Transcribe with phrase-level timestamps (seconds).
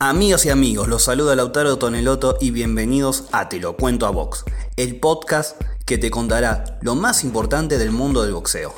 [0.00, 4.44] Amigas y amigos, los saluda Lautaro Toneloto y bienvenidos a Te lo cuento a Box,
[4.76, 8.72] el podcast que te contará lo más importante del mundo del boxeo.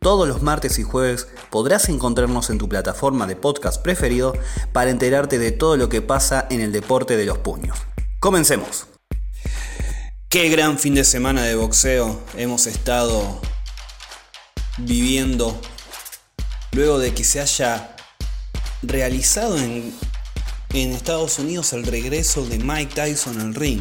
[0.00, 4.34] Todos los martes y jueves podrás encontrarnos en tu plataforma de podcast preferido
[4.74, 7.78] para enterarte de todo lo que pasa en el deporte de los puños.
[8.20, 8.86] Comencemos.
[10.28, 13.40] Qué gran fin de semana de boxeo hemos estado
[14.76, 15.58] viviendo
[16.72, 17.96] luego de que se haya
[18.82, 19.94] realizado en
[20.82, 23.80] en Estados Unidos el regreso de Mike Tyson al ring.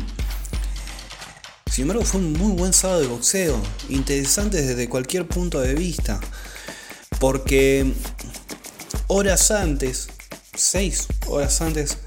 [1.70, 6.22] Sin embargo, fue un muy buen sábado de boxeo, interesante desde cualquier punto de vista,
[7.20, 7.92] porque
[9.08, 10.08] horas antes,
[10.54, 11.98] seis horas antes,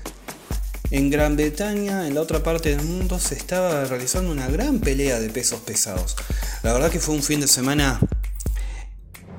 [0.91, 5.21] en Gran Bretaña, en la otra parte del mundo, se estaba realizando una gran pelea
[5.21, 6.17] de pesos pesados.
[6.63, 8.01] La verdad que fue un fin de semana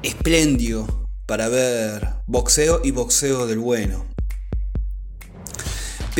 [0.03, 4.18] espléndido para ver boxeo y boxeo del bueno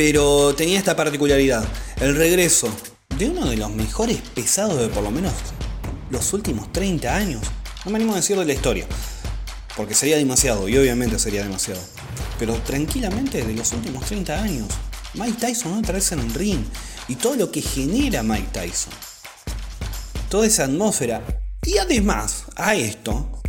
[0.02, 1.62] pero tenía esta particularidad,
[2.00, 2.74] el regreso
[3.18, 5.34] de uno de los mejores pesados de por lo menos
[6.08, 7.42] los últimos 30 años.
[7.84, 8.86] No me animo a decir de la historia,
[9.76, 11.82] porque sería demasiado, y obviamente sería demasiado.
[12.38, 14.68] Pero tranquilamente de los últimos 30 años,
[15.12, 16.64] Mike Tyson otra vez en el ring,
[17.06, 18.94] y todo lo que genera Mike Tyson.
[20.30, 21.22] Toda esa atmósfera.
[21.62, 23.42] Y además a esto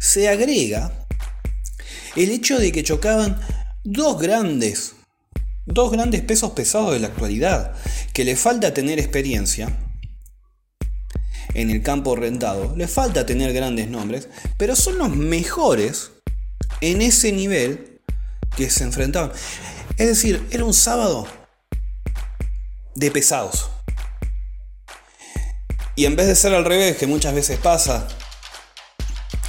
[0.00, 1.06] se agrega
[2.16, 3.38] el hecho de que chocaban
[3.84, 4.94] dos grandes
[5.66, 7.74] Dos grandes pesos pesados de la actualidad,
[8.12, 9.78] que le falta tener experiencia
[11.54, 16.10] en el campo rentado, le falta tener grandes nombres, pero son los mejores
[16.80, 18.00] en ese nivel
[18.56, 19.32] que se enfrentaban.
[19.96, 21.26] Es decir, era un sábado
[22.94, 23.70] de pesados.
[25.96, 28.08] Y en vez de ser al revés, que muchas veces pasa,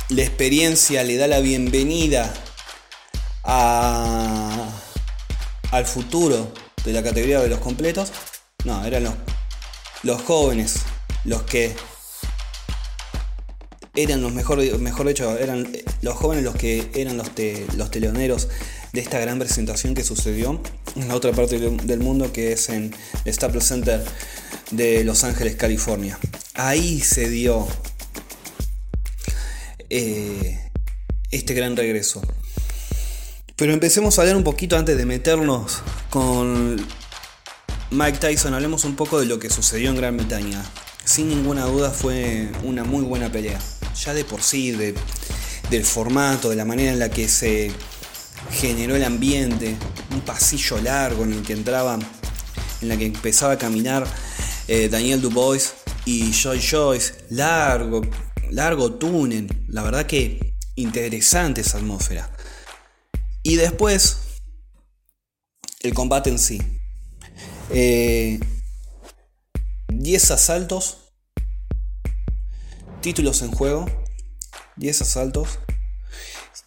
[0.10, 2.32] la experiencia le da la bienvenida
[3.44, 4.65] a
[5.76, 6.54] al futuro
[6.86, 8.12] de la categoría de los completos,
[8.64, 9.14] no, eran los,
[10.04, 10.78] los jóvenes
[11.26, 11.76] los que
[13.94, 15.68] eran los mejor, mejor dicho, eran
[16.02, 17.30] los jóvenes los que eran los,
[17.76, 18.48] los teleoneros
[18.94, 20.62] de esta gran presentación que sucedió
[20.96, 24.02] en la otra parte del mundo que es en el Staples Center
[24.72, 26.18] de Los Ángeles, California.
[26.54, 27.68] Ahí se dio
[29.90, 30.72] eh,
[31.32, 32.22] este gran regreso.
[33.58, 36.76] Pero empecemos a hablar un poquito antes de meternos con
[37.90, 38.54] Mike Tyson.
[38.54, 40.62] Hablemos un poco de lo que sucedió en Gran Bretaña.
[41.06, 43.58] Sin ninguna duda fue una muy buena pelea.
[44.04, 47.72] Ya de por sí, del formato, de la manera en la que se
[48.52, 49.78] generó el ambiente.
[50.12, 51.98] Un pasillo largo en el que entraba,
[52.82, 54.06] en la que empezaba a caminar
[54.68, 57.14] eh, Daniel Dubois y Joy Joyce.
[57.30, 58.02] Largo,
[58.52, 59.48] largo túnel.
[59.70, 62.35] La verdad que interesante esa atmósfera.
[63.48, 64.18] Y después,
[65.82, 66.60] el combate en sí.
[67.70, 68.40] 10 eh,
[70.34, 71.12] asaltos.
[73.02, 73.86] Títulos en juego.
[74.78, 75.60] 10 asaltos.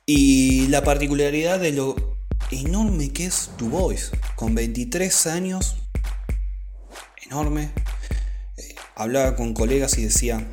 [0.07, 2.17] Y la particularidad de lo
[2.53, 3.73] enorme que es Tu.
[4.37, 5.79] Con 23 años.
[7.27, 7.73] Enorme.
[8.57, 10.47] Eh, hablaba con colegas y decía,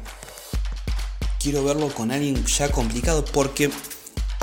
[1.39, 3.69] quiero verlo con alguien ya complicado porque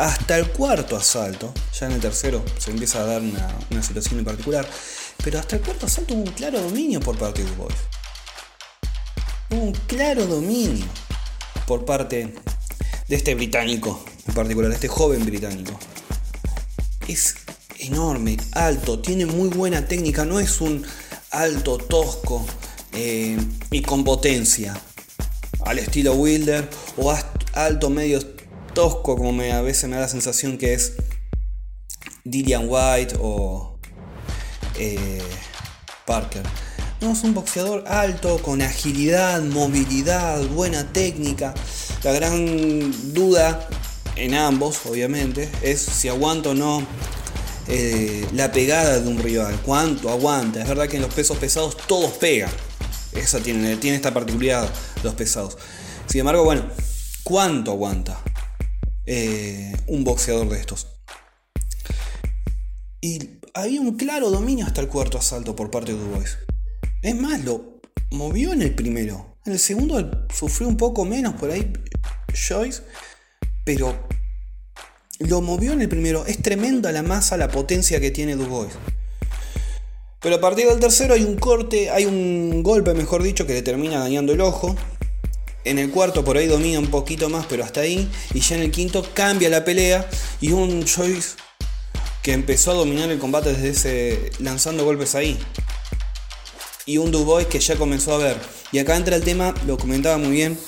[0.02, 4.24] hasta el cuarto asalto, ya en el tercero se empieza a dar una, situación en
[4.24, 4.68] particular,
[5.22, 7.76] pero hasta el cuarto asalto hubo un claro dominio por parte de Bois.
[9.50, 10.86] Hubo un claro dominio
[11.68, 12.34] por parte
[13.06, 15.78] de este británico, en particular, de este joven británico.
[17.06, 17.36] Es
[17.78, 20.84] enorme, alto, tiene muy buena técnica, no es un
[21.30, 22.44] alto tosco
[22.92, 23.38] eh,
[23.70, 24.76] y con potencia,
[25.64, 27.16] al estilo Wilder o
[27.54, 28.41] alto medio
[28.74, 30.94] tosco, como me, a veces me da la sensación que es
[32.24, 33.78] Dillian White o
[34.78, 35.22] eh,
[36.06, 36.42] Parker.
[37.00, 41.52] No, es un boxeador alto, con agilidad, movilidad, buena técnica.
[42.04, 43.68] La gran duda
[44.16, 46.86] en ambos, obviamente, es si aguanta o no
[47.66, 49.58] eh, la pegada de un rival.
[49.64, 50.62] ¿Cuánto aguanta?
[50.62, 52.50] Es verdad que en los pesos pesados todos pegan.
[53.12, 54.68] Esa tiene, tiene esta particularidad
[55.02, 55.58] los pesados.
[56.06, 56.62] Sin embargo, bueno,
[57.25, 58.22] ¿cuánto aguanta?
[59.06, 60.87] Eh, un boxeador de estos.
[63.00, 66.38] Y había un claro dominio hasta el cuarto asalto por parte de Dubois.
[67.02, 69.37] Es más, lo movió en el primero.
[69.44, 71.72] En el segundo sufrió un poco menos por ahí
[72.32, 72.82] Joyce,
[73.64, 74.06] pero
[75.19, 76.25] lo movió en el primero.
[76.26, 78.72] Es tremenda la masa, la potencia que tiene Dubois.
[80.20, 83.62] Pero a partir del tercero hay un corte, hay un golpe, mejor dicho, que le
[83.62, 84.76] termina dañando el ojo.
[85.64, 88.11] En el cuarto por ahí domina un poquito más, pero hasta ahí.
[88.35, 90.09] Y ya en el quinto cambia la pelea
[90.41, 91.37] y un Joyce
[92.23, 94.31] que empezó a dominar el combate desde ese.
[94.38, 95.38] lanzando golpes ahí.
[96.85, 98.37] Y un Dubois que ya comenzó a ver.
[98.73, 100.59] Y acá entra el tema, lo comentaba muy bien.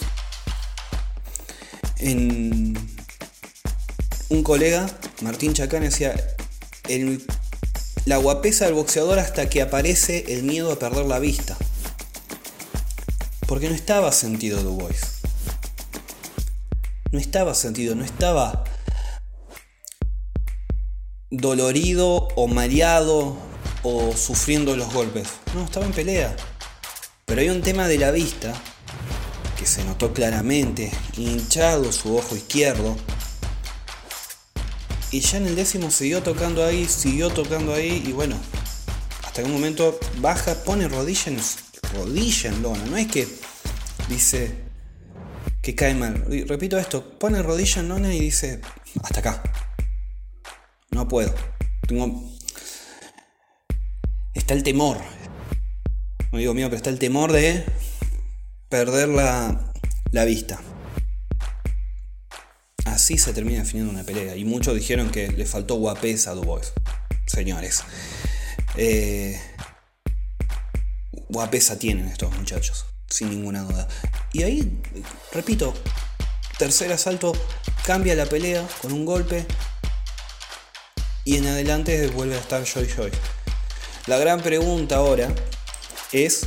[1.99, 2.75] En
[4.29, 4.87] un colega,
[5.23, 6.14] Martín Chacán, decía.
[8.05, 11.56] la guapesa del boxeador hasta que aparece el miedo a perder la vista.
[13.54, 15.20] Porque no estaba sentido Dubois.
[17.12, 18.64] No estaba sentido, no estaba
[21.30, 23.36] dolorido o mareado
[23.84, 25.28] o sufriendo los golpes.
[25.54, 26.34] No, estaba en pelea.
[27.26, 28.52] Pero hay un tema de la vista
[29.56, 32.96] que se notó claramente, hinchado su ojo izquierdo.
[35.12, 38.34] Y ya en el décimo siguió tocando ahí, siguió tocando ahí y bueno,
[39.22, 41.38] hasta que un momento baja, pone rodilla en,
[41.94, 42.84] rodilla en lona.
[42.86, 43.44] No es que
[44.08, 44.54] dice
[45.62, 46.24] que cae mal.
[46.46, 48.60] repito esto, pone rodilla en lona y dice,
[49.02, 49.42] hasta acá.
[50.90, 51.34] No puedo.
[51.86, 52.30] Tengo...
[54.34, 54.98] Está el temor.
[56.32, 57.64] No digo mío, pero está el temor de
[58.68, 59.72] perder la,
[60.10, 60.60] la vista.
[62.84, 64.36] Así se termina definiendo una pelea.
[64.36, 66.72] Y muchos dijeron que le faltó guapesa a Dubois.
[67.26, 67.82] Señores.
[68.76, 69.40] Eh,
[71.28, 72.86] guapesa tienen estos muchachos.
[73.08, 73.88] Sin ninguna duda.
[74.32, 74.80] Y ahí,
[75.32, 75.74] repito,
[76.58, 77.32] tercer asalto,
[77.84, 79.46] cambia la pelea con un golpe
[81.24, 83.10] y en adelante vuelve a estar Joy Joy.
[84.06, 85.34] La gran pregunta ahora
[86.12, 86.46] es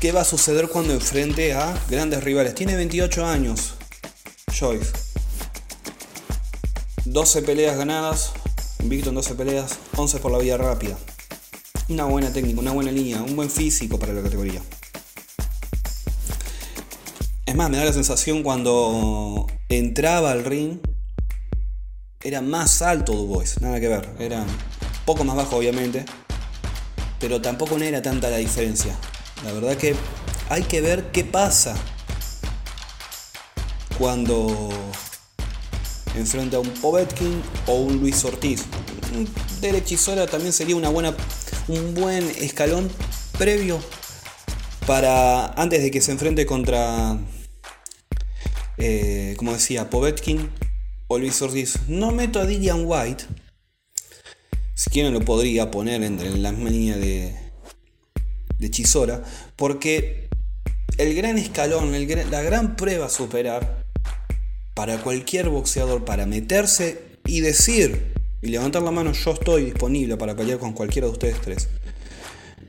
[0.00, 2.54] ¿qué va a suceder cuando enfrente a grandes rivales?
[2.54, 3.74] Tiene 28 años,
[4.58, 4.90] Joyce.
[7.04, 8.32] 12 peleas ganadas,
[8.80, 10.96] invicto en 12 peleas, 11 por la vía rápida.
[11.88, 14.62] Una buena técnica, una buena línea, un buen físico para la categoría.
[17.44, 20.78] Es más, me da la sensación cuando entraba al ring
[22.24, 24.08] era más alto Dubois, nada que ver.
[24.18, 24.46] Era
[25.04, 26.04] poco más bajo, obviamente.
[27.18, 28.96] Pero tampoco no era tanta la diferencia.
[29.44, 29.96] La verdad que
[30.48, 31.74] hay que ver qué pasa
[33.98, 34.70] cuando
[36.16, 38.64] enfrenta a un Povetkin o un Luis Ortiz.
[39.60, 41.14] Derek Chisora también sería una buena,
[41.68, 42.90] un buen escalón
[43.38, 43.80] previo
[44.86, 47.18] para antes de que se enfrente contra,
[48.78, 50.50] eh, como decía, Povetkin
[51.08, 51.78] o Luis Ortiz.
[51.88, 53.24] No meto a Dillian White.
[54.74, 57.36] Si quieren lo podría poner en la de,
[58.58, 59.22] de Chisora.
[59.56, 60.28] Porque
[60.98, 61.92] el gran escalón,
[62.30, 63.84] la gran prueba a superar
[64.74, 68.11] para cualquier boxeador, para meterse y decir
[68.42, 71.68] y levantar la mano, yo estoy disponible para pelear con cualquiera de ustedes tres.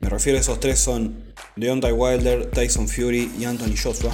[0.00, 1.24] Me refiero a esos tres son
[1.56, 4.12] Deontay Wilder, Tyson Fury y Anthony Joshua.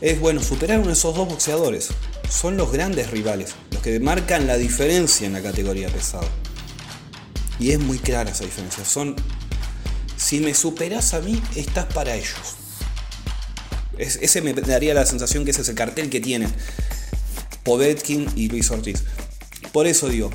[0.00, 1.90] Es bueno superar uno de esos dos boxeadores
[2.28, 6.28] son los grandes rivales, los que marcan la diferencia en la categoría pesado.
[7.60, 8.84] Y es muy clara esa diferencia.
[8.84, 9.14] Son,
[10.16, 12.56] si me superas a mí, estás para ellos.
[13.98, 16.52] ese me daría la sensación que ese es el cartel que tienen
[17.62, 19.04] Povetkin y Luis Ortiz.
[19.74, 20.30] Por eso digo,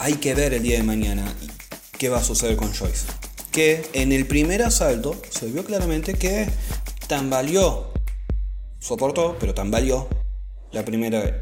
[0.00, 1.24] hay que ver el día de mañana
[1.98, 3.06] qué va a suceder con Joyce.
[3.52, 6.48] Que en el primer asalto se vio claramente que
[7.06, 7.92] tambaleó,
[8.80, 10.08] soportó, pero tambaleó
[10.72, 11.38] la primera,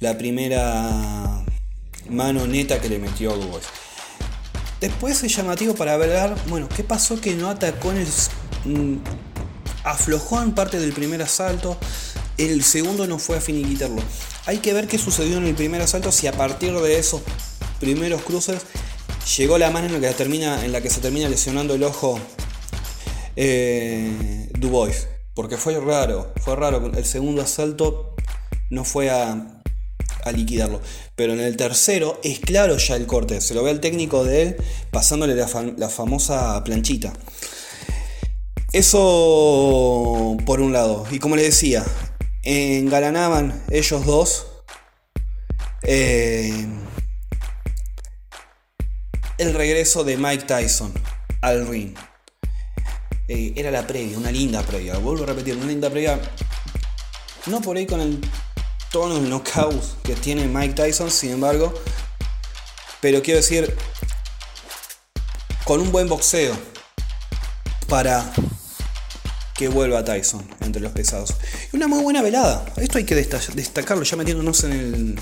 [0.00, 1.44] la primera
[2.08, 3.66] mano neta que le metió a Dubois.
[4.80, 8.08] Después es llamativo para ver, bueno, ¿qué pasó que no atacó en el...
[8.64, 8.96] Mm,
[9.84, 11.76] aflojó en parte del primer asalto,
[12.38, 14.02] el segundo no fue a finiquitarlo.
[14.46, 17.20] Hay que ver qué sucedió en el primer asalto, si a partir de esos
[17.80, 18.62] primeros cruces
[19.36, 20.00] llegó la mano en
[20.72, 22.18] la que, se termina lesionando el ojo
[23.36, 25.08] eh, Dubois.
[25.34, 26.90] Porque fue raro, fue raro.
[26.96, 28.16] El segundo asalto
[28.70, 29.54] no fue a,
[30.34, 30.80] liquidarlo.
[31.14, 33.40] Pero en el tercero es claro ya el corte.
[33.40, 34.56] Se lo ve al técnico de él
[34.90, 37.12] pasándole la, famosa planchita.
[38.72, 41.06] Eso por un lado.
[41.10, 41.84] Y como les decía,
[42.48, 44.46] engalanaban ellos dos.
[45.82, 46.66] Eh,
[49.36, 50.92] el regreso de Mike Tyson
[51.42, 51.94] al ring.
[53.28, 54.96] Eh, era la previa, una linda previa.
[54.96, 56.18] Vuelvo a repetir, una linda previa.
[57.46, 58.18] No por ahí con el
[58.90, 61.74] tono de knockout que tiene Mike Tyson, sin embargo.
[63.02, 63.76] Pero quiero decir,
[65.64, 66.56] con un buen boxeo
[67.88, 68.32] para
[69.58, 71.34] que vuelva Tyson entre los pesados.
[71.72, 72.64] Y una muy buena velada.
[72.76, 75.20] Esto hay que destacarlo, ya metiéndonos en el,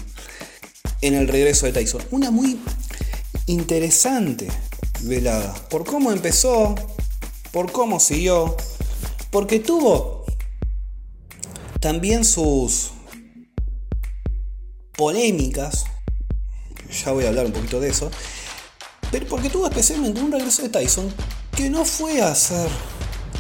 [1.01, 2.03] en el regreso de Tyson.
[2.11, 2.61] Una muy
[3.47, 4.47] interesante
[5.01, 5.55] velada.
[5.71, 6.75] Por cómo empezó,
[7.51, 8.55] por cómo siguió,
[9.31, 10.27] porque tuvo
[11.81, 12.91] también sus
[14.99, 15.87] polémicas,
[17.05, 18.11] ya voy a hablar un poquito de eso,
[19.11, 21.11] pero porque tuvo especialmente un regreso de Tyson
[21.57, 22.69] que no fue a hacer,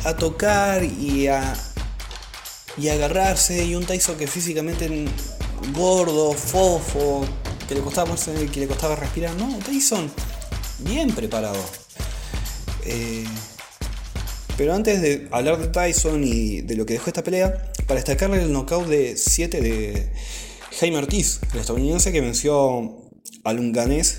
[0.06, 1.54] a tocar y a,
[2.78, 4.88] y agarrarse, y un Tyson que físicamente
[5.74, 7.26] gordo, fofo,
[7.68, 10.08] que le costaba que le costaba respirar, no, Tyson
[10.78, 11.58] bien preparado.
[12.84, 13.24] Eh,
[14.56, 18.42] pero antes de hablar de Tyson y de lo que dejó esta pelea, para destacarle
[18.42, 20.12] el knockout de 7 de
[20.78, 23.10] Jaime Ortiz, el estadounidense que venció
[23.42, 24.18] al unganés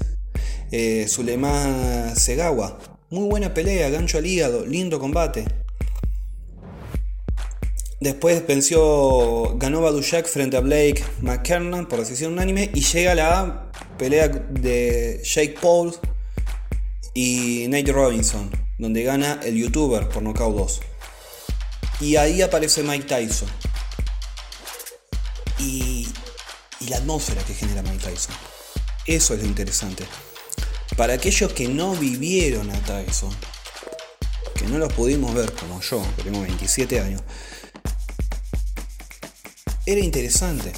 [0.72, 2.77] eh, Zulema Segawa.
[3.10, 5.46] Muy buena pelea, gancho al hígado, lindo combate.
[7.99, 14.27] Después venció, ganó Badushak frente a Blake McKernan por decisión unánime y llega la pelea
[14.27, 15.95] de Jake Paul
[17.15, 20.79] y Nate Robinson, donde gana el youtuber por nocaut 2.
[22.01, 23.49] Y ahí aparece Mike Tyson.
[25.57, 26.07] Y,
[26.79, 28.35] y la atmósfera que genera Mike Tyson.
[29.07, 30.03] Eso es lo interesante.
[30.95, 33.35] Para aquellos que no vivieron a Tyson,
[34.53, 37.23] que no lo pudimos ver como yo, que tengo 27 años,
[39.88, 40.74] era interesante.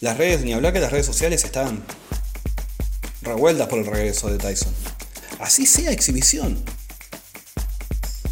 [0.00, 1.84] Las redes, ni hablar que las redes sociales estaban
[3.22, 4.72] revueltas por el regreso de Tyson.
[5.40, 6.62] Así sea exhibición.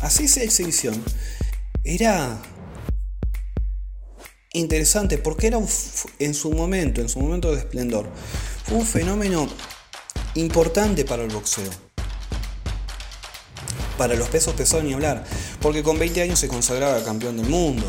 [0.01, 1.03] Así sea exhibición.
[1.83, 2.41] Era
[4.53, 5.59] interesante porque era
[6.21, 8.09] en su momento, en su momento de esplendor,
[8.67, 9.49] fue un fenómeno
[10.37, 11.71] importante para el boxeo.
[13.99, 15.25] Para los pesos pesados ni hablar,
[15.61, 17.87] porque con 20 años se consagraba campeón del mundo,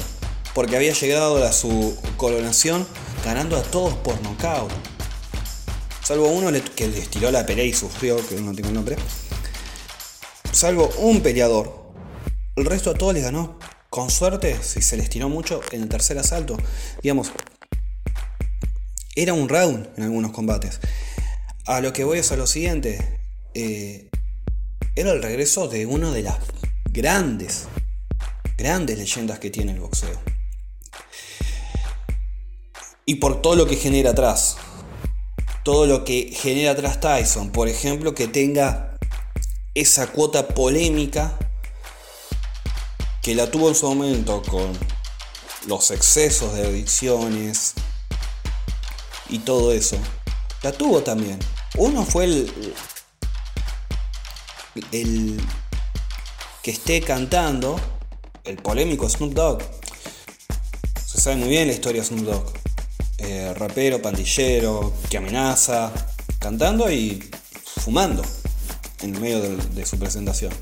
[0.55, 2.87] porque había llegado a su coronación
[3.25, 4.71] ganando a todos por nocaut.
[6.01, 8.95] Salvo uno que le estiró la pelea y sufrió, que no tengo el nombre.
[10.53, 11.91] Salvo un peleador.
[12.55, 13.59] El resto a todos les ganó
[13.89, 16.57] con suerte, si se les tiró mucho en el tercer asalto.
[17.03, 17.33] Digamos,
[19.15, 20.79] era un round en algunos combates.
[21.65, 23.19] A lo que voy es a lo siguiente.
[23.53, 24.09] Eh,
[24.95, 26.37] era el regreso de una de las
[26.85, 27.65] grandes,
[28.57, 30.34] grandes leyendas que tiene el boxeo.
[33.05, 34.57] Y por todo lo que genera atrás.
[35.63, 37.51] Todo lo que genera atrás Tyson.
[37.51, 38.97] Por ejemplo, que tenga
[39.73, 41.37] esa cuota polémica
[43.21, 44.71] que la tuvo en su momento con
[45.67, 47.73] los excesos de adicciones,
[49.29, 49.97] y todo eso.
[50.61, 51.39] La tuvo también.
[51.77, 52.73] Uno fue el,
[54.91, 55.41] el
[56.63, 57.79] que esté cantando,
[58.43, 59.61] el polémico Snoop Dogg.
[61.05, 62.64] Se sabe muy bien la historia de Snoop Dogg.
[63.17, 65.91] Eh, rapero, pandillero, que amenaza,
[66.39, 67.23] cantando y
[67.63, 68.23] fumando
[69.01, 70.53] en medio de, su presentación.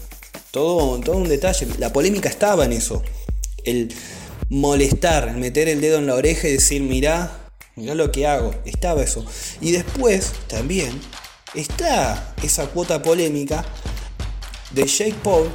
[0.51, 1.67] Todo, todo un detalle.
[1.79, 3.01] La polémica estaba en eso.
[3.63, 3.93] El
[4.49, 7.43] molestar, el meter el dedo en la oreja y decir, mirá,
[7.75, 8.53] Mirá lo que hago.
[8.65, 9.25] Estaba eso.
[9.59, 11.01] Y después también
[11.55, 13.65] está esa cuota polémica
[14.71, 15.49] de Jake Paul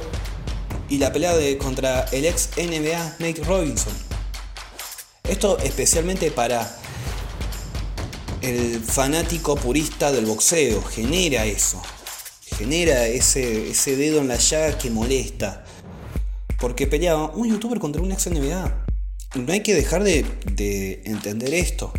[0.89, 3.93] y la pelea de, contra el ex NBA Nate Robinson.
[5.23, 6.78] Esto especialmente para
[8.41, 10.81] el fanático purista del boxeo.
[10.83, 11.81] Genera eso.
[12.57, 15.65] Genera ese, dedo en la llaga que molesta.
[16.59, 18.85] Porque peleaba un youtuber contra un ex NBA
[19.35, 21.91] no hay que dejar de, entender esto.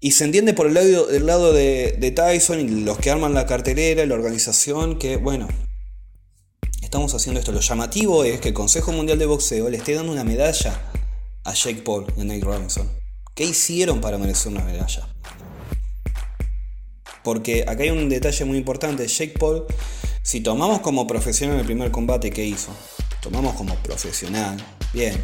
[0.00, 3.46] Y se entiende por el lado, del lado de, Tyson y los que arman la
[3.46, 5.48] cartelera, la organización, que bueno,
[6.82, 7.52] estamos haciendo esto.
[7.52, 10.80] Lo llamativo es que el Consejo Mundial de Boxeo le esté dando una medalla
[11.44, 12.97] a Jake Paul y a Nate Robinson.
[13.38, 15.06] ¿Qué hicieron para merecer una medalla?
[17.22, 19.06] Porque acá hay un detalle muy importante.
[19.06, 19.64] Jake Paul,
[20.24, 22.72] si tomamos como profesional el primer combate que hizo,
[23.22, 24.56] tomamos como profesional,
[24.92, 25.22] bien,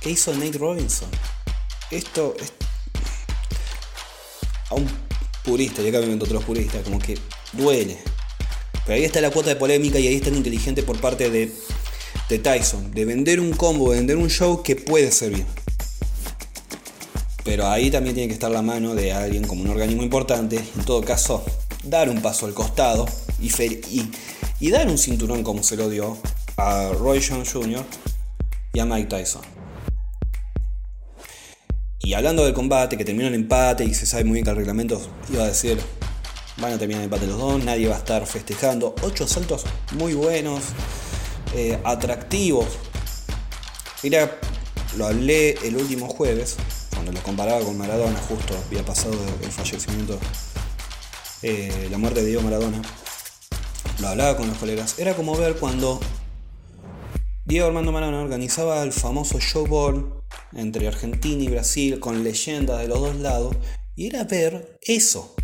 [0.00, 1.08] ¿Qué hizo Nate Robinson?
[1.92, 2.52] Esto es.
[4.70, 4.88] A un
[5.44, 7.16] purista, y acá me invento otros puristas, como que
[7.52, 7.98] duele.
[8.84, 11.52] Pero ahí está la cuota de polémica y ahí está lo inteligente por parte de,
[12.28, 15.46] de Tyson, de vender un combo, de vender un show que puede servir.
[17.44, 20.84] Pero ahí también tiene que estar la mano de alguien como un organismo importante, en
[20.84, 21.44] todo caso,
[21.82, 23.06] dar un paso al costado
[23.40, 26.16] y, dar un cinturón como se lo dio
[26.56, 27.84] a Roy Jones Jr.
[28.72, 29.42] y a Mike Tyson.
[32.00, 34.56] Y hablando del combate, que terminó en empate y se sabe muy bien que el
[34.56, 35.00] reglamento
[35.32, 35.78] iba a decir,
[36.58, 38.94] van a terminar en empate los dos, nadie va a estar festejando.
[39.02, 39.64] Ocho saltos
[39.98, 40.62] muy buenos,
[41.54, 42.66] eh, atractivos.
[44.02, 44.38] Mira,
[44.96, 46.56] lo hablé el último jueves,
[47.04, 50.18] cuando lo comparaba con Maradona, justo había pasado el fallecimiento,
[51.42, 52.80] eh, la muerte de Diego Maradona.
[54.00, 54.98] Lo hablaba con los colegas.
[54.98, 56.00] Era como ver cuando
[57.44, 60.14] Diego Armando Maradona organizaba el famoso showball
[60.54, 63.54] entre Argentina y Brasil, con leyendas de los dos lados,
[63.94, 65.34] y era ver eso.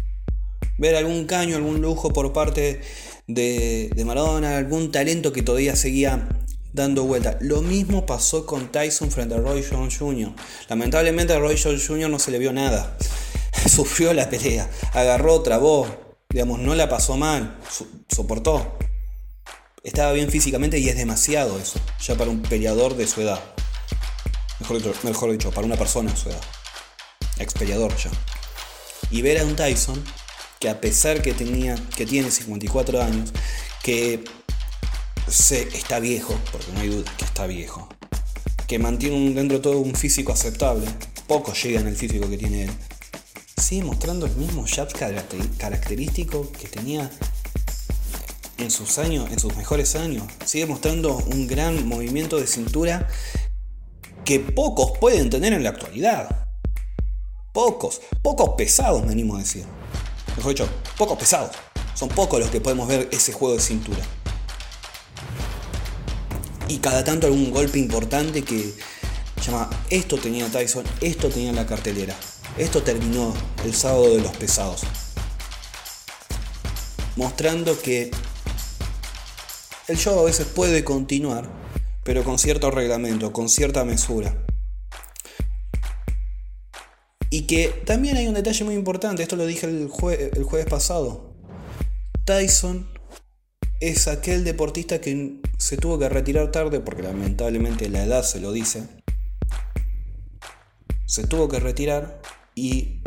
[0.78, 2.80] Ver algún caño, algún lujo por parte
[3.26, 6.26] de, de Maradona, algún talento que todavía seguía
[6.72, 7.38] dando vuelta.
[7.40, 10.32] Lo mismo pasó con Tyson frente a Roy Jones Jr.
[10.68, 12.10] Lamentablemente a Roy Jones Jr.
[12.10, 12.96] no se le vio nada.
[13.68, 15.86] Sufrió la pelea, agarró, trabó,
[16.28, 17.58] digamos, no la pasó mal,
[18.08, 18.78] soportó.
[19.82, 23.40] Estaba bien físicamente y es demasiado eso, ya para un peleador de su edad.
[25.02, 26.40] Mejor dicho, para una persona de su edad.
[27.38, 28.10] Ex peleador ya.
[29.10, 30.02] Y ver a un Tyson
[30.58, 33.32] que a pesar que tenía que tiene 54 años,
[33.82, 34.22] que
[35.30, 37.88] se, está viejo, porque no hay duda que está viejo,
[38.66, 40.87] que mantiene dentro de todo un físico aceptable,
[41.26, 42.70] pocos llegan al físico que tiene él,
[43.60, 44.88] sigue mostrando el mismo jab
[45.58, 47.10] característico que tenía
[48.58, 50.25] en sus años, en sus mejores años.
[50.44, 53.08] Sigue mostrando un gran movimiento de cintura
[54.25, 56.49] que pocos pueden tener en la actualidad.
[57.52, 59.64] Pocos, pocos pesados, me animo a decir.
[60.37, 60.68] Mejor dicho,
[60.99, 61.50] pocos pesados.
[61.94, 64.00] Son pocos los que podemos ver ese juego de cintura.
[66.70, 68.72] Y cada tanto algún golpe importante que
[69.44, 72.14] llama, esto tenía Tyson, esto tenía la cartelera.
[72.58, 73.34] Esto terminó
[73.64, 74.82] el sábado de los pesados.
[77.16, 78.12] Mostrando que
[79.88, 81.50] el show a veces puede continuar,
[82.04, 84.32] pero con cierto reglamento, con cierta mesura.
[87.30, 89.90] Y que también hay un detalle muy importante, esto lo dije el,
[90.36, 91.34] el jueves pasado.
[92.24, 93.00] Tyson
[93.80, 98.52] es aquel deportista que se tuvo que retirar tarde porque lamentablemente la edad se lo
[98.52, 98.87] dice.
[101.06, 102.20] Se tuvo que retirar
[102.54, 103.00] y,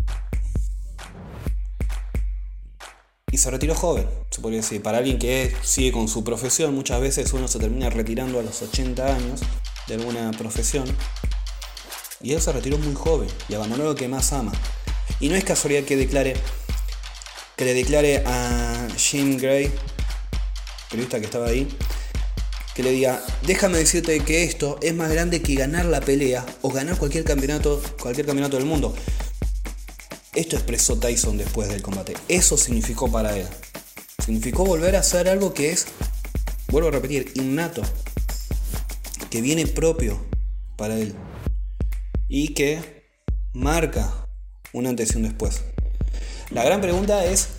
[3.32, 4.82] y se retiró joven, se podría decir.
[4.82, 8.62] Para alguien que sigue con su profesión, muchas veces uno se termina retirando a los
[8.62, 9.42] 80 años
[9.88, 10.86] de alguna profesión.
[12.20, 14.52] Y él se retiró muy joven y abandonó lo que más ama.
[15.20, 16.36] Y no es casualidad que declare
[17.56, 19.72] que le declare a Jim Gray,
[20.94, 21.68] periodista que estaba ahí,
[22.76, 26.70] que le diga, déjame decirte que esto es más grande que ganar la pelea o
[26.70, 28.94] ganar cualquier campeonato, cualquier campeonato del mundo.
[30.36, 32.14] Esto expresó Tyson después del combate.
[32.28, 33.48] Eso significó para él.
[34.24, 35.88] Significó volver a hacer algo que es,
[36.68, 37.82] vuelvo a repetir, innato.
[39.32, 40.24] Que viene propio
[40.78, 41.16] para él.
[42.30, 43.08] Y que
[43.52, 44.28] marca
[44.74, 45.64] un antes y un después.
[46.52, 47.50] La gran pregunta es,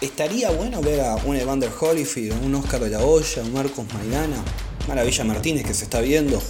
[0.00, 4.42] ¿estaría bueno ver a un Evander Holyfield, un Oscar de la Hoya, un Marcos Maidana,
[4.86, 6.42] Maravilla Martínez que se está viendo,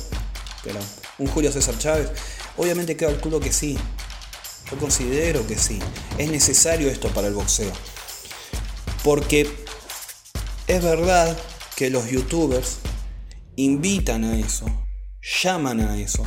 [0.62, 0.78] pero
[1.18, 2.10] un Julio César Chávez?
[2.56, 3.78] Obviamente calculo que sí,
[4.70, 5.78] yo considero que sí.
[6.18, 7.72] Es necesario esto para el boxeo.
[9.02, 9.48] Porque
[10.66, 11.36] es verdad
[11.76, 12.78] que los youtubers
[13.56, 14.66] invitan a eso,
[15.42, 16.24] llaman a eso.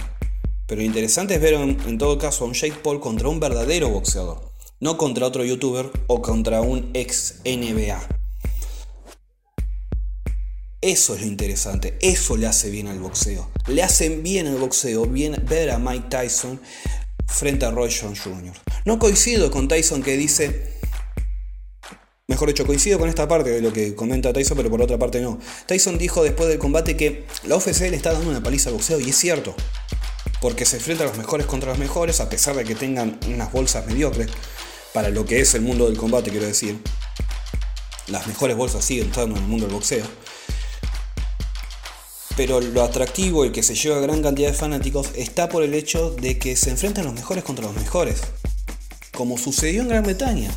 [0.67, 4.50] Pero interesante es ver en, todo caso a un Jake Paul contra un verdadero boxeador.
[4.81, 8.01] No contra otro youtuber o contra un ex NBA.
[10.81, 13.47] Eso es lo interesante, eso le hace bien al boxeo.
[13.67, 16.59] Le hacen bien al boxeo, bien ver a Mike Tyson
[17.27, 18.55] frente a Roy Jones Jr.
[18.83, 20.73] No coincido con Tyson que dice,
[22.27, 25.21] mejor dicho, coincido con esta parte de lo que comenta Tyson, pero por otra parte
[25.21, 25.37] no.
[25.67, 28.99] Tyson dijo después del combate que la UFC le está dando una paliza al boxeo
[28.99, 29.53] y es cierto,
[30.41, 33.51] porque se enfrenta a los mejores contra los mejores a pesar de que tengan unas
[33.51, 34.31] bolsas mediocres
[34.93, 36.81] para lo que es el mundo del combate, quiero decir.
[38.07, 40.05] Las mejores bolsas siguen estando en el mundo del boxeo.
[42.35, 46.11] Pero lo atractivo, el que se lleva gran cantidad de fanáticos, está por el hecho
[46.11, 48.21] de que se enfrentan los mejores contra los mejores.
[49.11, 50.51] Como sucedió en Gran Bretaña.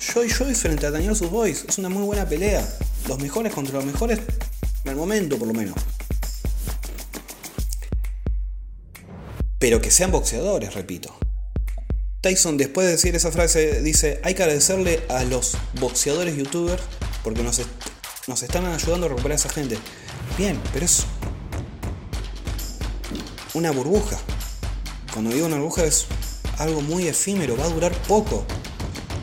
[0.00, 1.64] Joy Joy frente a Daniel Boys.
[1.68, 2.68] Es una muy buena pelea.
[3.08, 4.20] Los mejores contra los mejores,
[4.84, 5.74] el momento por lo menos.
[9.58, 11.16] Pero que sean boxeadores, repito.
[12.22, 16.80] Tyson después de decir esa frase dice, hay que agradecerle a los boxeadores youtubers
[17.24, 17.58] porque nos,
[18.42, 19.76] están ayudando a recuperar a esa gente.
[20.38, 21.04] Bien, pero es
[23.54, 24.16] una burbuja.
[25.12, 26.06] Cuando digo una burbuja es
[26.58, 28.46] algo muy efímero, va a durar poco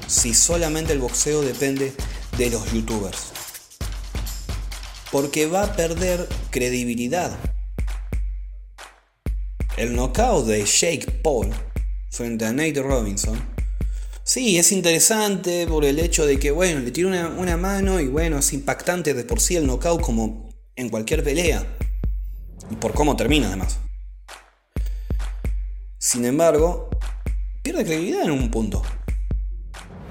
[0.08, 1.94] si solamente el boxeo depende
[2.38, 3.30] de los youtubers.
[5.10, 7.32] Porque va a perder credibilidad.
[9.78, 11.54] El knockout de Jake Paul
[12.20, 13.42] frente a Nate Robinson.
[14.24, 18.40] Sí, es interesante por el hecho de que, bueno, le tira una, mano y bueno,
[18.40, 21.66] es impactante de por sí el knockout como en cualquier pelea.
[22.70, 23.80] Y por cómo termina además.
[25.98, 26.90] Sin embargo,
[27.64, 28.82] pierde credibilidad en un punto.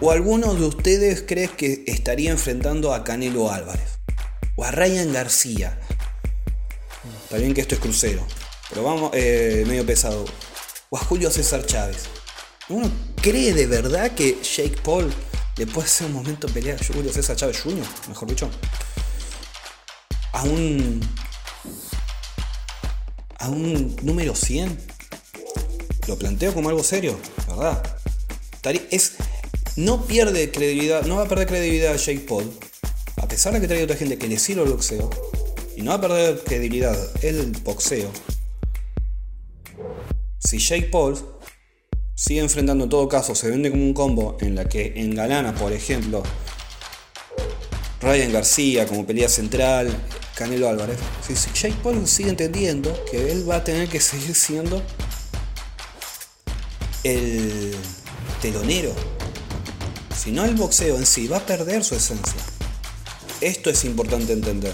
[0.00, 3.98] ¿O alguno de ustedes cree que estaría enfrentando a Canelo Álvarez?
[4.56, 5.78] ¿O a Ryan García?
[7.24, 8.26] Está bien que esto es crucero,
[8.70, 10.24] pero vamos, eh, medio pesado.
[10.90, 12.04] O a Julio César Chávez.
[12.68, 12.90] ¿Uno
[13.22, 15.12] cree de verdad que Jake Paul
[15.56, 18.50] le puede hacer un momento de pelea a Julio César Chávez Jr., mejor dicho?
[20.32, 21.00] A un.
[23.38, 24.98] a un número 100.
[26.06, 27.82] Lo planteo como algo serio, ¿verdad?
[28.90, 29.14] Es,
[29.76, 32.50] no pierde credibilidad, no va a perder credibilidad Jake Paul,
[33.16, 35.08] a pesar de que trae otra gente que le sirve el boxeo,
[35.76, 38.10] y no va a perder credibilidad el boxeo.
[40.48, 41.14] Si Jake Paul
[42.14, 45.74] sigue enfrentando en todo caso, se vende como un combo en la que engalana, por
[45.74, 46.22] ejemplo,
[48.00, 49.94] Ryan García como pelea central,
[50.34, 50.96] Canelo Álvarez.
[51.20, 54.82] Si Jake Paul sigue entendiendo que él va a tener que seguir siendo
[57.04, 57.74] el
[58.40, 58.94] telonero.
[60.16, 62.40] Si no el boxeo en sí, va a perder su esencia.
[63.42, 64.72] Esto es importante entender.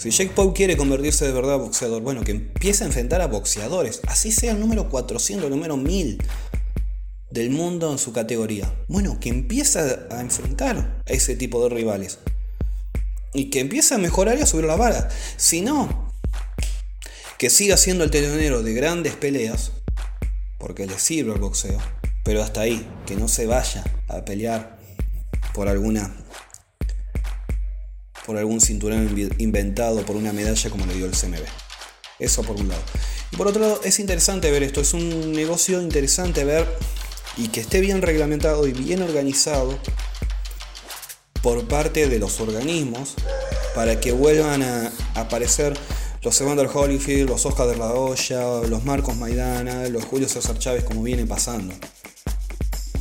[0.00, 4.00] Si Jake Paul quiere convertirse de verdad boxeador, bueno, que empiece a enfrentar a boxeadores,
[4.06, 6.22] así sea el número 400, el número 1000
[7.30, 8.74] del mundo en su categoría.
[8.88, 12.18] Bueno, que empiece a enfrentar a ese tipo de rivales.
[13.34, 15.10] Y que empiece a mejorar y a subir la vara.
[15.36, 16.10] Si no,
[17.36, 19.72] que siga siendo el telonero de grandes peleas,
[20.58, 21.78] porque le sirve el boxeo,
[22.24, 24.78] pero hasta ahí, que no se vaya a pelear
[25.52, 26.10] por alguna
[28.30, 31.44] por algún cinturón inventado por una medalla como le dio el CMB.
[32.20, 32.80] Eso por un lado.
[33.32, 36.64] Y por otro lado, es interesante ver esto, es un negocio interesante ver
[37.36, 39.76] y que esté bien reglamentado y bien organizado
[41.42, 43.14] por parte de los organismos
[43.74, 45.76] para que vuelvan a aparecer
[46.22, 50.84] los Evander Holyfield, los Oscar de la Hoya, los Marcos Maidana, los Julio César Chávez,
[50.84, 51.74] como viene pasando.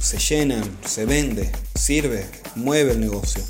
[0.01, 3.43] Se llenan, se vende, sirve, mueve el negocio.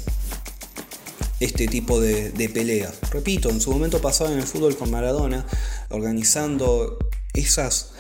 [1.39, 2.95] Este tipo de, peleas.
[3.12, 5.45] Repito, en su momento pasaba en el fútbol con Maradona,
[5.89, 6.97] organizando
[7.34, 7.91] esas,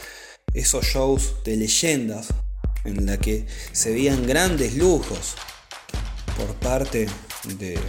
[0.53, 2.27] esos shows de leyendas
[2.83, 5.35] en la que se veían grandes lujos
[6.37, 7.07] por parte
[7.57, 7.79] del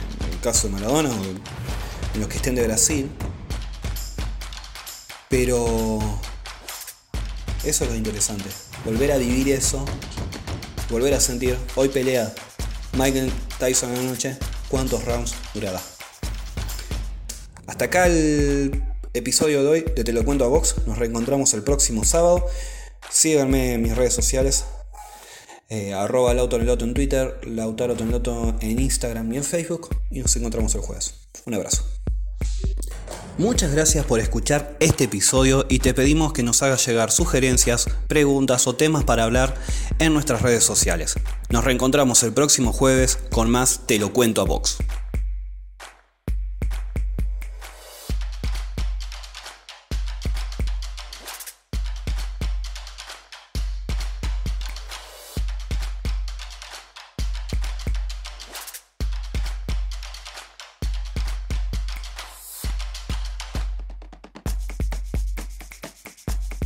[0.42, 1.22] caso de Maradona o
[2.12, 3.08] de los que estén de Brasil
[5.30, 6.00] pero
[7.64, 8.50] eso es lo interesante.
[8.84, 9.84] Volver a vivir eso.
[10.90, 11.56] Volver a sentir.
[11.76, 12.34] Hoy pelea
[12.94, 14.36] Michael Tyson en la noche.
[14.70, 15.80] ¿Cuántos rounds durará?
[17.66, 20.76] Hasta acá el episodio de hoy de Te lo cuento a Vox.
[20.87, 22.46] Nos reencontramos el próximo sábado.
[23.11, 24.64] Síganme en mis redes sociales.
[25.68, 27.96] Eh, arroba en Twitter, Lautaro
[28.61, 29.88] en Instagram y en Facebook.
[30.11, 31.14] Y nos encontramos el jueves.
[31.46, 31.99] Un abrazo.
[33.40, 38.66] Muchas gracias por escuchar este episodio y te pedimos que nos hagas llegar sugerencias, preguntas
[38.66, 39.55] o temas para hablar
[39.98, 41.14] en nuestras redes sociales.
[41.48, 44.76] Nos reencontramos el próximo jueves con más Te lo cuento a Vox.